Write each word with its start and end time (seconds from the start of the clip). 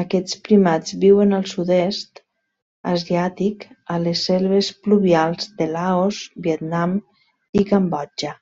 Aquests 0.00 0.38
primats 0.48 0.94
viuen 1.04 1.36
al 1.38 1.46
sud-est 1.52 2.22
asiàtic, 2.94 3.68
a 3.98 4.02
les 4.08 4.26
selves 4.32 4.72
pluvials 4.88 5.54
de 5.62 5.72
Laos, 5.78 6.22
Vietnam 6.50 7.02
i 7.64 7.70
Cambodja. 7.74 8.38